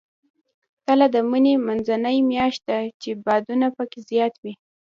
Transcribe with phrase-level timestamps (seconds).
[0.85, 4.53] تله د مني منځنۍ میاشت ده، چې بادونه پکې زیات وي.